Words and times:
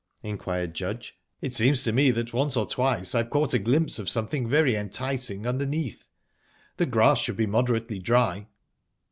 inquired 0.23 0.73
Judge. 0.73 1.15
"It 1.41 1.53
seems 1.53 1.83
to 1.83 1.91
me 1.91 2.09
that 2.09 2.33
once 2.33 2.57
or 2.57 2.65
twice 2.65 3.13
I've 3.13 3.25
half 3.25 3.29
caught 3.31 3.53
a 3.53 3.59
glimpse 3.59 3.99
of 3.99 4.09
something 4.09 4.47
very 4.47 4.75
enticing 4.75 5.45
underneath. 5.45 6.07
The 6.77 6.87
grass 6.87 7.19
should 7.19 7.37
be 7.37 7.45
moderately 7.45 7.99
dry." 7.99 8.47